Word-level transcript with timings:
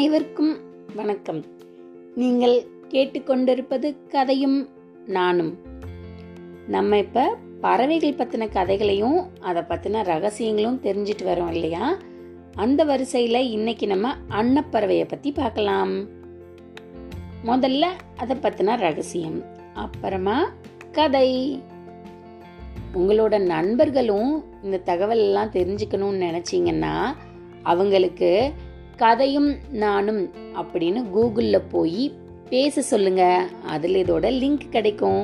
அனைவருக்கும் 0.00 0.58
வணக்கம். 0.94 1.44
நீங்கள் 2.14 2.66
கேட்டுக்கொண்டிருப்பது 2.88 3.96
கதையும் 4.08 4.68
நானும். 5.06 5.58
நம்ம 6.68 6.98
இப்போ 6.98 7.36
பறவைகள் 7.60 8.14
பற்றின 8.14 8.48
கதைகளையும் 8.48 9.26
அதை 9.40 9.62
பற்றின 9.62 10.02
ரகசியங்களும் 10.02 10.78
தெரிஞ்சிட்டு 10.82 11.24
வரோம் 11.24 11.50
இல்லையா? 11.50 11.96
அந்த 12.54 12.84
வரிசையில் 12.84 13.50
இன்னைக்கு 13.50 13.86
நம்ம 13.86 14.14
அன்னப்பறவையை 14.30 15.08
பற்றி 15.08 15.32
பார்க்கலாம். 15.32 16.08
முதல்ல 17.46 17.86
அதை 18.16 18.36
பற்றின 18.36 18.76
ரகசியம். 18.76 19.44
அப்புறமா 19.74 20.50
கதை. 20.92 21.62
உங்களோட 22.94 23.40
நண்பர்களும் 23.40 24.44
இந்த 24.62 24.76
தகவல் 24.76 25.18
எல்லாம் 25.18 25.50
தெரிஞ்சுக்கணும்னு 25.50 26.26
நினச்சிங்கன்னா 26.28 27.16
அவங்களுக்கு 27.62 28.52
கதையும் 29.02 29.50
நானும் 29.72 30.22
அப்படின்னு 30.54 31.00
கூகுளில் 31.14 31.68
போய் 31.68 32.02
பேச 32.48 32.82
சொல்லுங்க. 32.82 33.22
அதில் 33.66 33.98
இதோட 34.04 34.26
லிங்க் 34.42 34.70
கிடைக்கும். 34.70 35.22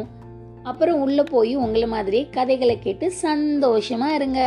அப்புறம் 0.62 1.00
உள்ளே 1.00 1.24
போய் 1.30 1.52
உங்களை 1.56 1.88
மாதிரியே 1.88 2.28
கதைகளை 2.30 2.76
கேட்டு 2.78 3.06
சந்தோஷமா 3.22 4.08
இருங்க. 4.14 4.40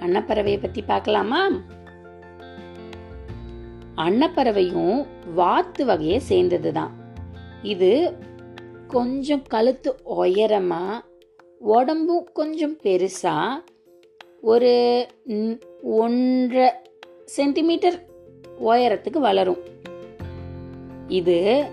அன்னப்பறவையை 0.00 0.60
பற்றி 0.60 0.82
பார்க்கலாமா? 0.82 1.42
அன்னப்பறவையும் 3.96 5.06
வாத்து 5.34 5.84
வகையை 5.84 6.18
சேர்ந்தது 6.18 6.72
தான் 6.72 6.94
இது 7.62 7.92
கொஞ்சம் 8.86 9.44
கழுத்து 9.48 9.90
உயரமா 10.16 10.84
உடம்பும் 11.58 12.28
கொஞ்சம் 12.32 12.76
பெருசா 12.82 13.36
ஒரு 14.42 14.74
ஒன்றரை 15.82 16.68
சென்டிமீட்டர் 17.26 18.06
உயரத்துக்கு 18.64 19.18
வளரும். 19.18 19.58
இது 21.08 21.64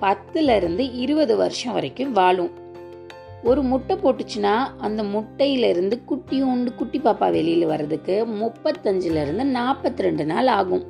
பத்துல 0.00 0.56
இருந்து 0.56 0.92
இருபது 0.92 1.36
வருஷம் 1.36 1.72
வரைக்கும் 1.72 2.12
வாழும். 2.12 2.50
ஒரு 3.44 3.62
முட்டை 3.62 3.96
போட்டுச்சுன்னா 3.96 4.64
அந்த 4.78 5.02
முட்டையில 5.02 5.68
இருந்து 5.68 6.00
குட்டியோண்டு 6.08 6.74
குட்டி 6.74 7.00
பாப்பா 7.00 7.30
வெளியில 7.30 7.66
வர்றதுக்கு 7.66 8.26
முப்பத்தஞ்சுல 8.26 9.22
இருந்து 9.22 9.44
நாற்பத்தி 9.44 9.98
ரெண்டு 9.98 10.24
நாள் 10.24 10.46
ஆகும். 10.46 10.84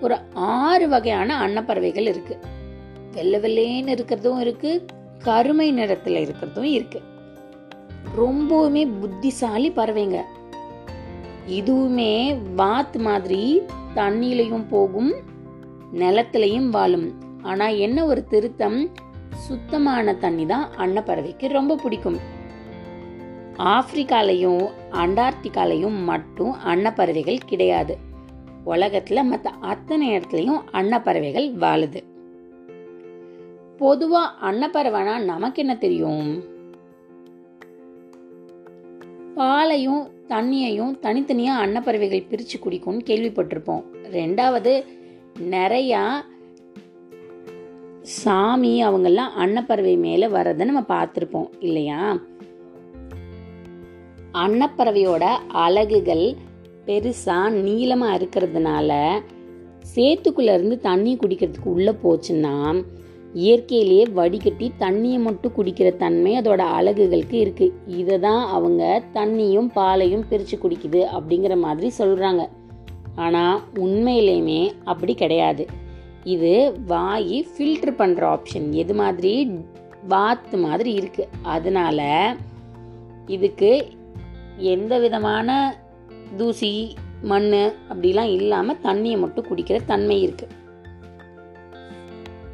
ஒரு 0.00 0.16
ஆறு 0.34 0.88
வகையான 0.88 1.46
அன்னப்பறவைகள் 1.46 2.08
இருக்கு. 2.08 2.38
வெள்ளை 3.12 3.40
வெள்ளேன்னு 3.40 3.86
இருக்கிறதும் 3.86 4.38
இருக்கு 4.38 4.84
கருமை 5.18 5.72
நிறத்துல 5.72 6.26
இருக்கிறதும் 6.26 6.62
இருக்கு. 6.62 7.00
ரொம்பவுமே 8.18 9.00
புத்திசாலி 9.00 9.70
பறவைங்க. 9.70 10.22
இதுவுமே 11.48 12.38
வாத் 12.54 12.96
மாதிரி 12.96 13.62
தண்ணியிலையும் 13.94 14.68
போகும் 14.68 15.12
நிலத்திலையும் 15.94 16.68
வாழும். 16.68 17.12
ஆனா 17.42 17.68
என்ன 17.68 18.06
ஒரு 18.06 18.24
திருத்தம்? 18.24 18.90
சுத்தமான 19.30 20.14
தண்ணி 20.14 20.46
தான் 20.46 20.68
அன்னப்பறவைக்கு 20.78 21.48
ரொம்ப 21.48 21.76
பிடிக்கும். 21.82 22.18
ஆப்பிரிக்காலையும் 23.56 24.70
அண்டார்டிகாலையும் 24.92 26.04
மட்டும் 26.04 26.54
அன்னப்பறவைகள் 26.66 27.40
கிடையாது. 27.46 27.96
உலகத்துல 28.66 29.24
மற்ற 29.24 29.50
அத்தனை 29.50 30.10
இடத்துலையும் 30.10 30.60
அன்னப்பறவைகள் 30.72 31.52
வாழுது. 31.54 32.02
பொதுவா 33.78 34.22
அன்னப்பறவைனா 34.42 35.24
நமக்கு 35.24 35.60
என்ன 35.62 35.76
தெரியும்? 35.76 36.44
பாலையும் 39.34 40.08
தண்ணியையும் 40.28 40.98
தனித்தனியாக 40.98 41.66
அன்னப்பறவைகள் 41.66 42.28
பிரித்து 42.28 42.58
குடிக்கும்னு 42.58 43.06
கேள்விப்பட்டிருப்போம். 43.06 43.84
ரெண்டாவது 44.12 44.72
நிறையா 45.50 46.02
சாமி 48.00 48.84
அவங்கெல்லாம் 48.84 49.32
அன்னப்பறவை 49.36 49.96
மேலே 49.96 50.28
வர்றதை 50.28 50.66
நம்ம 50.66 50.82
பார்த்துருப்போம் 50.88 51.48
இல்லையா? 51.60 52.18
அன்னப்பறவையோட 54.32 55.24
அலகுகள் 55.48 56.26
பெருசாக 56.86 57.48
நீளமாக 57.50 58.18
இருக்கிறதுனால 58.18 58.92
சேத்துக்குள்ளேருந்து 59.94 60.76
தண்ணி 60.80 61.16
குடிக்கிறதுக்கு 61.16 61.72
உள்ளே 61.72 61.94
போச்சுன்னா 62.04 62.54
இயற்கையிலேயே 63.34 64.04
வடிகட்டி 64.04 64.72
தண்ணியை 64.78 65.18
மட்டும் 65.18 65.52
குடிக்கிற 65.56 65.96
தன்மை 65.96 66.38
அதோட 66.38 66.58
அழகுகளுக்கு 66.58 67.32
இருக்கு. 67.32 67.72
இதை 67.86 68.18
தான் 68.18 68.46
அவங்க 68.46 69.02
தண்ணியும் 69.14 69.68
பாலையும் 69.74 70.24
பிரித்து 70.28 70.58
குடிக்குது 70.58 71.06
அப்படிங்கிற 71.16 71.56
மாதிரி 71.56 71.92
சொல்கிறாங்க 71.98 72.48
ஆனால் 73.14 73.60
உண்மையிலேயுமே 73.74 74.70
அப்படி 74.84 75.14
கிடையாது. 75.14 75.66
இது 76.24 76.74
வாய் 76.86 77.46
ஃபில்டர் 77.50 77.98
பண்ணுற 77.98 78.22
ஆப்ஷன் 78.34 78.72
எது 78.72 78.94
மாதிரி? 78.94 79.50
வாத்து 80.08 80.56
மாதிரி 80.56 80.92
இருக்கு. 80.92 81.28
அதனால 81.42 82.00
இதுக்கு 83.26 83.70
எந்த 84.56 84.98
விதமான 84.98 85.76
தூசி 86.36 86.72
மண் 87.22 87.52
அப்படிலாம் 87.90 88.30
இல்லாமல் 88.30 88.80
தண்ணியை 88.84 89.18
மட்டும் 89.18 89.46
குடிக்கிற 89.50 89.80
தன்மை 89.86 90.26
இருக்குது 90.26 90.54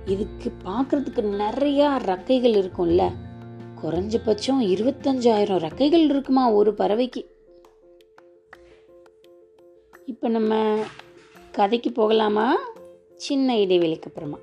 இதுக்கு 0.06 0.52
பார்க்கறதுக்கு 0.64 1.22
நிறைய 1.22 1.98
ரக்கைகள் 2.02 2.52
இருக்கும்ல. 2.52 3.12
குறைஞ்சபட்சம் 3.82 4.60
இருபத்தஞ்சாயிரம் 4.60 5.58
ரக்கைகள் 5.58 6.04
இருக்குமா 6.04 6.52
ஒரு 6.52 6.72
பறவைக்கு? 6.72 7.22
இப்போ 10.06 10.28
நம்ம 10.28 10.78
கதைக்கு 11.52 11.92
போகலாமா? 11.92 12.56
சின்ன 13.14 13.54
இடைவெளிக்கு 13.54 14.02
அப்புறமா. 14.02 14.38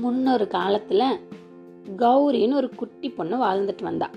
முன்னொரு 0.00 0.46
காலத்தில் 0.46 1.18
கௌரின்னு 1.96 2.54
ஒரு 2.54 2.70
குட்டி 2.74 3.10
பொண்ணு 3.10 3.36
வாழ்ந்துட்டு 3.36 3.82
வந்தா. 3.82 4.10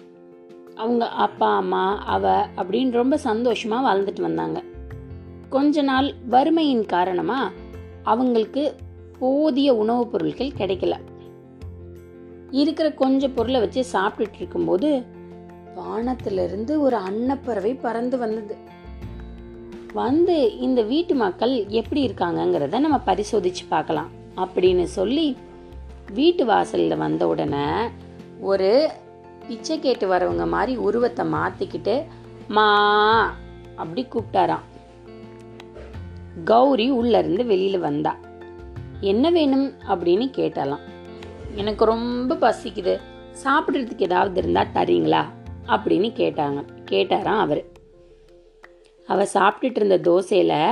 அவங்க 0.75 1.07
அப்பா 1.07 1.55
அம்மா 1.55 2.03
அவ 2.05 2.45
அப்படின்னு 2.55 2.91
ரொம்ப 2.91 3.19
சந்தோஷமா 3.23 3.81
வாழ்ந்துட்டு 3.83 4.21
வந்தாங்க. 4.21 4.63
கொஞ்ச 5.49 5.81
நாள் 5.81 6.13
வறுமையின் 6.29 6.85
காரணமா 6.85 7.51
அவங்களுக்கு 8.03 8.75
போதிய 9.19 9.75
உணவுப் 9.75 10.11
பொருட்கள் 10.11 10.47
கிடைக்கல. 10.47 10.95
இருக்கிற 12.51 12.91
கொஞ்ச 12.91 13.29
பொருளை 13.29 13.59
வச்சு 13.59 13.85
சாப்பிட்டுட்டு 13.93 14.35
இருக்கும்போது 14.35 15.03
வானத்திலிருந்து 15.75 16.81
ஒரு 16.81 16.95
அன்னப்பறவை 16.95 17.73
பறந்து 17.73 18.17
வந்தது. 18.17 18.55
வந்து 19.93 20.57
இந்த 20.57 20.81
வீட்டு 20.81 21.15
மக்கள் 21.15 21.65
எப்படி 21.67 22.07
இருக்காங்கங்கிறத 22.07 22.79
நம்ம 22.79 23.01
பரிசோதிச்சு 23.05 23.63
பார்க்கலாம் 23.69 24.09
அப்படின்னு 24.37 24.83
சொல்லி 24.83 25.37
வீட்டு 26.13 26.45
வாசலில் 26.45 26.97
வந்த 26.97 27.27
உடனே 27.27 27.65
ஒரு 28.39 28.89
பிச்சை 29.47 29.79
கேட்டு 29.79 30.09
வரவங்க 30.09 30.47
மாதிரி 30.47 30.75
உருவத்தை 30.75 31.25
மாத்திக்கிட்டு 31.25 32.05
மா 32.47 33.35
அப்படி 33.75 34.07
கூப்பிட்டாராம். 34.07 34.59
கௌரி 36.43 36.89
உள்ள 36.89 37.19
இருந்து 37.19 37.43
வெளியில 37.43 37.79
வந்தா. 37.79 38.17
என்ன 38.99 39.29
வேணும்? 39.29 39.73
அப்படின்னு 39.89 40.31
கேட்டாலாம். 40.37 40.79
எனக்கு 41.55 41.85
ரொம்ப 41.85 42.35
பசிக்குது. 42.35 42.99
சாப்பிட்றதுக்கு 43.43 44.01
ஏதாவது 44.01 44.39
இருந்தா 44.39 44.65
தரீங்களா? 44.73 45.25
அப்படின்னு 45.67 46.11
கேட்டாங்க. 46.11 46.65
கேட்டாராம் 46.91 47.39
அவர். 47.39 47.65
அவ 49.07 49.23
சாப்பிட்டுட்டு 49.23 49.85
இருந்த 49.85 49.97
தோசையில 49.97 50.71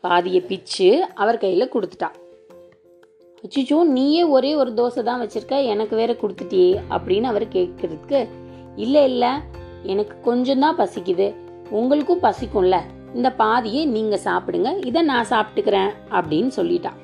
பாதியை 0.00 0.40
பிச்சு 0.40 1.04
அவர் 1.14 1.38
கையில 1.38 1.68
கொடுத்துட்டா. 1.68 2.10
அச்சிச்சோ 3.44 3.78
நீயே 3.84 4.22
ஒரே 4.22 4.54
ஒரு 4.54 4.70
தோசை 4.74 5.02
தான் 5.02 5.20
வச்சிருக்க 5.22 5.56
எனக்கு 5.64 5.96
வேற 5.96 6.12
கொடுத்துட்டியே 6.12 6.70
அப்படின்னு 6.90 7.22
அவர் 7.22 7.44
கேட்கறதுக்கு 7.48 8.28
இல்லை 8.76 9.02
இல்லை 9.04 9.32
எனக்கு 9.82 10.14
கொஞ்சம் 10.20 10.58
தான் 10.58 10.78
பசிக்குது. 10.78 11.26
உங்களுக்கும் 11.70 12.22
பசிக்கும்ல. 12.22 12.76
இந்த 13.14 13.28
பாதியை 13.30 13.82
நீங்க 13.86 14.16
சாப்பிடுங்க. 14.24 14.70
இதை 14.84 15.02
நான் 15.02 15.28
சாப்பிட்டுக்கிறேன் 15.30 15.90
அப்படின்னு 16.10 16.50
சொல்லிட்டான். 16.56 16.98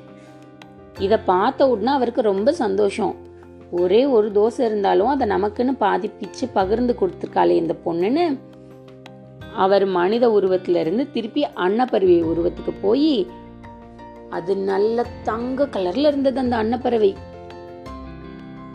இதை 0.99 1.19
பார்த்த 1.25 1.69
உடனே 1.69 1.93
அவருக்கு 1.93 2.23
ரொம்ப 2.23 2.53
சந்தோஷம். 2.53 3.15
ஒரே 3.71 4.07
ஒரு 4.07 4.29
தோசை 4.33 4.61
இருந்தாலும் 4.61 5.07
அதை 5.07 5.27
நமக்குன்னு 5.29 5.75
பாதி 5.79 6.09
பிச்சு 6.09 6.49
பகிர்ந்து 6.49 6.95
கொடுத்துருக்காளே 7.01 7.55
இந்த 7.63 7.75
பொண்ணுன்னு. 7.85 8.39
அவர் 9.57 9.87
மனித 9.99 10.25
உருவத்திலிருந்து 10.31 11.05
திருப்பி 11.13 11.43
அன்னப்பருவி 11.65 12.23
உருவத்துக்கு 12.23 12.73
போய் 12.83 13.27
அது 14.33 14.57
நல்ல 14.57 15.07
தங்க 15.23 15.69
கலர்ல 15.73 16.07
இருந்தது 16.07 16.39
அந்த 16.39 16.57
அன்னப்பறவை. 16.57 17.15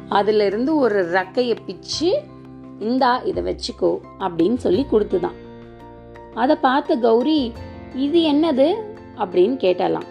அதுல 0.09 0.45
இருந்து 0.45 0.77
ஒரு 0.77 1.01
ரக்கைய 1.03 1.55
பிச்சு 1.65 2.21
இந்தா 2.79 3.17
இதை 3.17 3.43
வச்சுக்கோ 3.43 3.97
அப்படின்னு 4.19 4.55
சொல்லி 4.55 4.85
கொடுத்துதான். 4.91 5.35
அதை 6.33 6.55
பார்த்த 6.55 6.95
கௌரி 6.95 7.51
இது 7.95 8.19
என்னது? 8.19 8.73
அப்படின்னு 9.17 9.55
கேட்டலாம். 9.57 10.07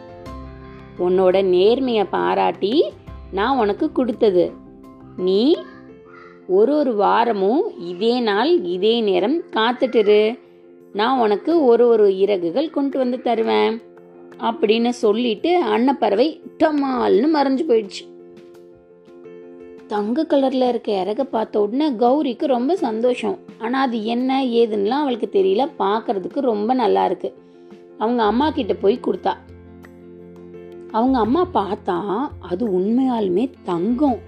உன்னோட 0.98 1.42
நேர்மையை 1.44 2.06
பாராட்டி 2.10 2.92
நான் 3.32 3.58
உனக்கு 3.58 3.92
கொடுத்தது. 3.92 4.52
நீ 5.16 5.56
ஒரு 6.48 6.76
ஒரு 6.76 6.94
வாரமும் 6.94 7.78
இதே 7.78 8.20
நாள் 8.20 8.62
இதே 8.62 9.00
நேரம் 9.00 9.42
காத்துட்டுரு 9.42 10.38
நான் 10.92 11.18
உனக்கு 11.18 11.64
ஒரு 11.64 11.88
ஒரு 11.88 12.18
இறகுகள் 12.18 12.70
கொண்டு 12.70 12.98
வந்து 12.98 13.22
தருவேன். 13.22 13.82
அப்படின்னு 14.40 14.88
சொல்லிட்டு 14.88 15.62
அன்னப்பறவை 15.62 16.40
டமால்னு 16.58 17.28
மறைஞ்சு 17.34 17.64
போயிடுச்சு. 17.68 18.14
தங்க 19.86 20.26
கலர்ல 20.28 20.68
இருக்க 20.68 21.04
இறக 21.06 21.22
பார்த்த 21.22 21.60
உடனே 21.60 21.90
கௌரிக்கு 21.90 22.46
ரொம்ப 22.46 22.76
சந்தோஷம். 22.76 23.38
ஆனா 23.58 23.80
அது 23.80 24.04
என்ன 24.04 24.44
ஏதுன்னுலாம் 24.44 25.02
அவளுக்கு 25.02 25.28
தெரியல. 25.32 25.70
பார்க்கறதுக்கு 25.78 26.40
ரொம்ப 26.40 26.74
நல்லா 26.74 27.04
இருக்கு. 27.04 27.34
அவங்க 27.98 28.22
அம்மா 28.22 28.50
கிட்ட 28.50 28.74
போய் 28.74 29.00
கொடுத்தா. 29.02 29.34
அவங்க 30.90 31.18
அம்மா 31.18 31.48
பார்த்தா 31.54 32.28
அது 32.40 32.78
உண்மையாலுமே 32.78 33.50
தங்கம். 33.64 34.18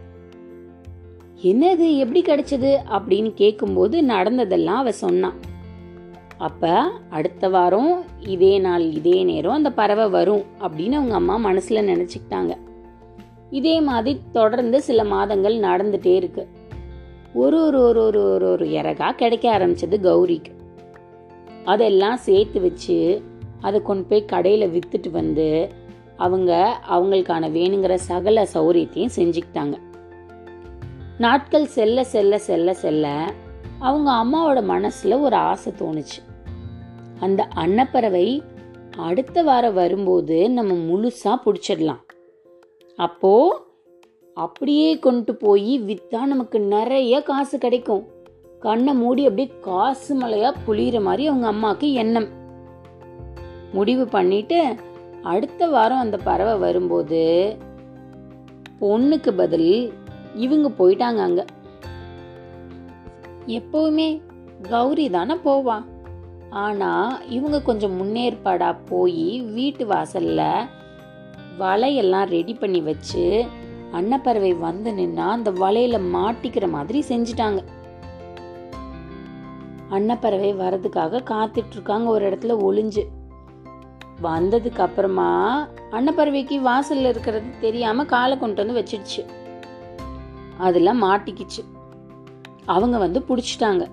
என்னது 1.43 1.97
எப்படி 1.97 2.23
கிடைச்சது 2.23 2.77
அப்படின்னு 2.91 3.33
கேட்கும்போது 3.35 4.03
நடந்ததெல்லாம் 4.03 4.77
அவ 4.77 4.93
சொன்னான் 4.93 5.35
அப்போ 6.39 6.91
அடுத்த 7.11 7.49
வாரம் 7.49 8.05
இதே 8.19 8.59
நாள் 8.59 8.83
இதே 8.91 9.25
நேரம் 9.25 9.53
அந்த 9.53 9.73
பறவை 9.73 10.09
வரும் 10.09 10.45
அப்படின்னு 10.61 10.93
அவங்க 10.93 11.15
அம்மா 11.15 11.37
மனசில் 11.37 11.87
நினச்சிக்கிட்டாங்க. 11.87 12.57
இதே 13.51 13.81
மாதிரி 13.81 14.21
தொடர்ந்து 14.33 14.83
சில 14.83 15.05
மாதங்கள் 15.05 15.57
நடந்துகிட்டே 15.57 16.15
இருக்கு. 16.15 16.49
ஒரு 17.35 17.65
ஒரு 17.65 17.81
ஒரு 17.81 18.03
ஒரு 18.03 18.33
ஒரு 18.33 18.51
ஒரு 18.51 18.67
இறகா 18.67 19.11
கிடைக்க 19.11 19.59
ஆரம்பிச்சது 19.59 19.97
கௌரிக்கு. 20.03 20.53
அதெல்லாம் 21.65 22.17
சேர்த்து 22.17 22.61
வச்சு 22.61 23.23
அதை 23.61 23.83
கொண்டு 23.83 24.05
போய் 24.05 24.25
கடையில் 24.25 24.73
விற்றுட்டு 24.73 25.11
வந்து 25.11 25.73
அவங்க 26.17 26.81
அவங்களுக்கான 26.91 27.51
வேணுங்கிற 27.51 27.95
சகல 27.95 28.49
சௌரியத்தையும் 28.55 29.17
செஞ்சுக்கிட்டாங்க. 29.17 29.77
நாட்கள் 31.19 31.67
செல்ல 31.67 32.05
செல்ல 32.05 32.39
செல்ல 32.39 32.75
செல்ல 32.75 33.33
அவங்க 33.79 34.11
அம்மாவோட 34.11 34.65
மனசில் 34.65 35.13
ஒரு 35.13 35.37
ஆசை 35.37 35.73
தோணுச்சு. 35.79 36.28
அந்த 37.21 37.49
அன்னப்பறவை 37.55 38.43
அடுத்த 38.97 39.43
வாரம் 39.43 39.75
வரும்போது 39.75 40.51
நம்ம 40.51 40.73
முழுசா 40.75 41.37
பிடிச்சிடலாம். 41.45 42.03
அப்போ 42.97 43.61
அப்படியே 44.35 44.99
கொண்டு 44.99 45.35
போய் 45.35 45.81
வித்தா 45.81 46.25
நமக்கு 46.25 46.61
நிறைய 46.61 47.23
காசு 47.23 47.59
கிடைக்கும். 47.59 48.05
கண்ணை 48.61 48.95
மூடி 48.95 49.23
அப்படியே 49.25 49.53
காசு 49.61 50.21
மலையா 50.21 50.53
புளியிற 50.67 51.03
மாதிரி 51.03 51.27
அவங்க 51.27 51.47
அம்மாவுக்கு 51.47 51.93
எண்ணம். 51.93 52.29
முடிவு 53.73 54.07
பண்ணிட்டு 54.07 54.75
அடுத்த 55.23 55.67
வாரம் 55.67 55.99
அந்த 55.99 56.17
பறவை 56.17 56.55
வரும்போது 56.55 57.57
பொண்ணுக்கு 58.81 59.31
பதில் 59.37 59.93
இவங்க 60.35 60.69
போயிட்டாங்க 60.79 61.19
அங்க. 61.19 61.45
எப்பவுமே 63.47 64.21
கௌரி 64.69 65.11
தானே 65.11 65.35
போவா. 65.35 65.83
ஆனால் 66.51 67.29
இவங்க 67.29 67.63
கொஞ்சம் 67.63 68.03
முன்னேற்பாடாக 68.03 68.77
போய் 68.89 69.41
வீட்டு 69.41 69.87
வாசலில் 69.87 70.67
வலையெல்லாம் 71.59 72.25
ரெடி 72.25 72.55
பண்ணி 72.55 72.81
வச்சு 72.81 73.45
அன்னப்பறவை 73.93 74.55
வந்து 74.55 74.91
நின்னா 74.91 75.27
அந்த 75.29 75.51
வலையில 75.51 76.01
மாட்டிக்கிற 76.13 76.69
மாதிரி 76.71 77.05
செஞ்சுட்டாங்க. 77.09 77.65
அன்னப்பறவை 79.89 80.55
வர்றதுக்காக 80.55 81.23
காத்துட்டு 81.31 81.71
இருக்காங்க 81.71 82.11
ஒரு 82.11 82.31
இடத்துல 82.31 82.53
ஒளிஞ்சு. 82.53 83.05
வந்ததுக்கு 84.23 84.79
அப்புறமா 84.79 85.69
அன்னப்பறவைக்கு 85.91 86.61
வாசல்ல 86.67 87.09
இருக்கிறது 87.09 87.47
தெரியாம 87.61 88.05
காலை 88.05 88.39
கொண்டு 88.39 88.67
வந்து 88.67 88.83
வச்சிடுச்சு. 88.83 89.25
அதெல்லாம் 90.59 91.03
மாட்டிக்கிச்சு. 91.03 91.65
அவங்க 92.65 92.99
வந்து 92.99 93.25
பிடிச்சிட்டாங்க. 93.29 93.87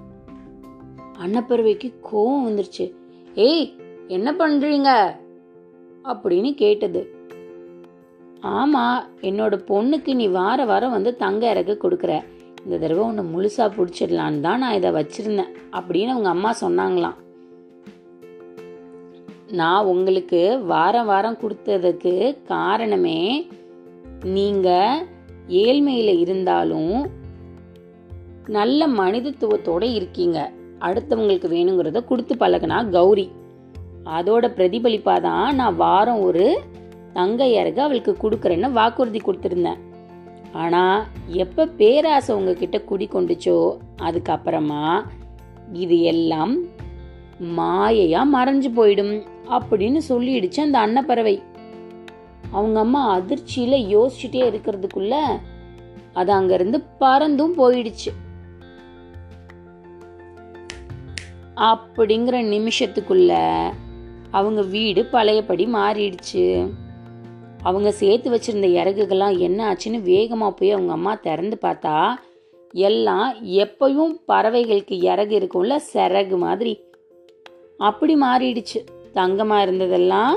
அன்னப்பறவைக்கு 1.23 1.93
கோவம் 2.11 2.45
வந்துருச்சு. 2.45 2.93
ஏய் 3.35 3.75
என்ன 4.07 4.31
பண்றீங்க? 4.31 5.15
அப்படின்னு 6.03 6.53
கேட்டது. 6.53 7.13
ஆமா 8.41 8.95
என்னோட 9.21 9.59
பொண்ணுக்கு 9.67 10.15
நீ 10.15 10.27
வார 10.27 10.65
வாரம் 10.65 10.91
வந்து 10.91 11.15
தங்க 11.15 11.49
இறகு 11.49 11.77
கொடுக்குற. 11.81 12.23
இந்த 12.63 12.77
தடவை 12.77 13.03
உன்னை 13.03 13.23
முழுசா 13.23 13.59
பிடிச்சிடலான்னு 13.59 14.39
தான் 14.39 14.59
நான் 14.59 14.73
இதை 14.73 14.91
வச்சிருந்தேன் 14.91 15.53
அப்படின்னு 15.71 16.07
அவங்க 16.07 16.29
அம்மா 16.29 16.55
சொன்னாங்களாம். 16.61 17.23
நான் 19.51 19.85
உங்களுக்கு 19.85 20.63
வாரம் 20.63 21.05
வாரம் 21.05 21.37
கொடுத்ததுக்கு 21.37 22.37
காரணமே 22.43 23.47
நீங்க 24.23 24.69
ஏழ்மையில 25.49 26.19
இருந்தாலும் 26.19 27.07
நல்ல 28.47 28.87
மனிதத்துவத்தோட 28.87 29.93
இருக்கீங்க. 29.93 30.51
அடுத்தவங்களுக்கு 30.81 31.47
வேணுங்கிறத 31.55 31.99
கொடுத்து 32.05 32.35
பழகுனா 32.43 32.77
கௌரி. 32.89 33.27
அதோட 34.17 34.45
பிரதிபலிப்பாக 34.57 35.19
தான் 35.19 35.55
நான் 35.55 35.75
வாரம் 35.75 36.19
ஒரு 36.19 36.45
தங்க 37.13 37.45
இறகு 37.59 37.79
அவளுக்கு 37.81 38.13
கொடுக்குறேன்னு 38.23 38.69
வாக்குறுதி 38.71 39.19
கொடுத்துருந்தேன். 39.23 39.81
ஆனால் 40.63 41.05
எப்போ 41.43 41.65
பேராசை 41.79 42.35
உங்ககிட்ட 42.35 42.77
குடி 42.83 43.05
கொண்டுச்சோ 43.13 43.57
அதுக்கப்புறமா 44.07 44.83
இது 45.83 46.01
எல்லாம் 46.11 46.53
மாயையாக 47.57 48.31
மறைஞ்சு 48.35 48.69
போயிடும் 48.79 49.15
அப்படின்னு 49.55 49.99
சொல்லிடுச்சு 50.11 50.59
அந்த 50.65 50.77
அன்னப்பறவை. 50.79 51.35
அவங்க 52.51 52.77
அம்மா 52.79 53.01
அதிர்ச்சியில் 53.15 53.77
யோசிச்சுட்டே 53.95 54.43
இருக்கிறதுக்குள்ள 54.49 55.15
அது 56.13 56.31
அங்கேருந்து 56.33 56.79
பறந்தும் 57.01 57.55
போயிடுச்சு. 57.57 58.11
அப்படிங்கிற 61.55 62.37
நிமிஷத்துக்குள்ள 62.45 63.31
அவங்க 64.31 64.61
வீடு 64.61 65.05
பழையபடி 65.05 65.65
மாறிடுச்சு. 65.65 66.73
அவங்க 67.63 67.91
சேர்த்து 67.91 68.31
வச்சிருந்த 68.31 68.65
இறகுகள்லாம் 68.65 69.37
என்ன 69.37 69.73
ஆச்சுன்னு 69.73 70.01
வேகமாக 70.01 70.53
போய் 70.53 70.71
அவங்க 70.71 70.91
அம்மா 70.91 71.15
திறந்து 71.15 71.57
பார்த்தா 71.61 72.07
எல்லாம் 72.71 73.33
எப்பயும் 73.45 74.21
பறவைகளுக்கு 74.27 75.01
இறகு 75.01 75.39
இருக்கும்ல 75.39 75.79
சிறகு 75.93 76.37
மாதிரி. 76.37 76.79
அப்படி 77.77 78.15
மாறிடுச்சு. 78.15 78.85
தங்கமாக 79.13 79.65
இருந்ததெல்லாம் 79.65 80.33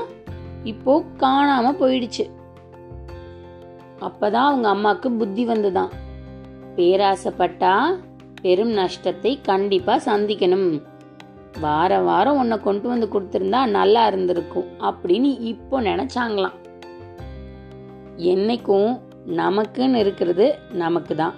இப்போ 0.63 1.03
காணாமல் 1.17 1.75
போயிடுச்சு. 1.75 2.29
அப்பதான் 3.99 4.47
அவங்க 4.49 4.67
அம்மாவுக்கு 4.67 5.11
புத்தி 5.11 5.47
வந்துதான். 5.47 5.89
பேராசைப்பட்டா 6.75 7.95
பெரும் 8.41 8.71
நஷ்டத்தை 8.71 9.39
கண்டிப்பா 9.41 9.97
சந்திக்கணும். 10.05 10.81
வாரம் 11.57 12.03
வாரம் 12.03 12.37
உன்னை 12.37 12.57
கொண்டு 12.59 12.87
வந்து 12.87 13.07
கொடுத்துருந்தா 13.13 13.65
நல்லா 13.69 14.07
இருந்திருக்கும் 14.07 14.67
அப்படின்னு 14.81 15.39
இப்போ 15.39 15.81
நினச்சாங்களாம். 15.81 16.57
என்னைக்கும் 18.15 18.99
நமக்குன்னு 19.25 19.95
இருக்கிறது 19.95 20.59
நமக்கு 20.71 21.15
தான் 21.15 21.35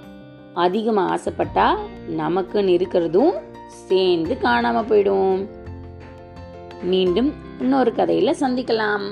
அதிகமாக 0.53 1.11
ஆசைப்பட்டா 1.15 1.75
நமக்குன்னு 2.17 2.75
இருக்கிறதும் 2.77 3.33
சேர்ந்து 3.67 4.37
காணாமல் 4.37 4.87
போயிடும். 4.89 5.49
மீண்டும் 6.83 7.33
இன்னொரு 7.59 7.93
கதையில் 7.93 8.39
சந்திக்கலாம். 8.39 9.05